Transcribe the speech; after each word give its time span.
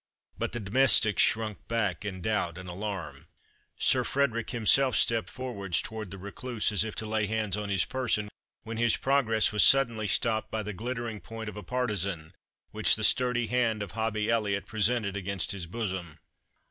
But 0.35 0.53
the 0.53 0.59
domestics 0.59 1.21
shrunk 1.21 1.67
back 1.67 2.03
in 2.03 2.21
doubt 2.23 2.57
and 2.57 2.67
alarm. 2.67 3.27
Sir 3.77 4.03
Frederick 4.03 4.49
himself 4.49 4.95
stepped 4.95 5.29
forward 5.29 5.73
towards 5.73 6.09
the 6.09 6.17
Recluse, 6.17 6.71
as 6.71 6.83
if 6.83 6.95
to 6.95 7.05
lay 7.05 7.27
hands 7.27 7.55
on 7.55 7.69
his 7.69 7.85
person, 7.85 8.27
when 8.63 8.77
his 8.77 8.97
progress 8.97 9.51
was 9.51 9.63
suddenly 9.63 10.07
stopped 10.07 10.49
by 10.49 10.63
the 10.63 10.73
glittering 10.73 11.19
point 11.19 11.49
of 11.49 11.55
a 11.55 11.61
partisan, 11.61 12.33
which 12.71 12.95
the 12.95 13.03
sturdy 13.03 13.45
hand 13.45 13.83
of 13.83 13.91
Hobbie 13.91 14.27
Elliot 14.27 14.65
presented 14.65 15.15
against 15.15 15.51
his 15.51 15.67
bosom. 15.67 16.17